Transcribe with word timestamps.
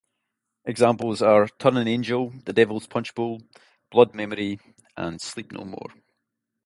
Examples 0.65 1.21
are 1.21 1.47
"Turning 1.59 1.87
Angel", 1.87 2.33
"The 2.45 2.53
Devil's 2.53 2.87
Punchbowl", 2.87 3.43
"Blood 3.91 4.15
Memory", 4.15 4.59
and 4.97 5.21
"Sleep 5.21 5.51
No 5.51 5.63
More". 5.63 5.91